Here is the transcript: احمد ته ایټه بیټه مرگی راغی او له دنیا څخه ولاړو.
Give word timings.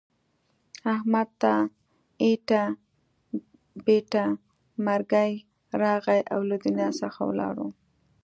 احمد 0.93 1.29
ته 1.41 1.53
ایټه 2.23 2.63
بیټه 3.85 4.25
مرگی 4.85 5.31
راغی 5.81 6.21
او 6.33 6.39
له 6.49 6.55
دنیا 6.65 6.89
څخه 7.01 7.19
ولاړو. 7.29 7.67